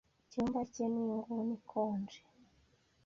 icyumba 0.23 0.59
cye 0.73 0.85
ni 0.93 1.01
inguni 1.07 1.53
ikonje 1.59 2.19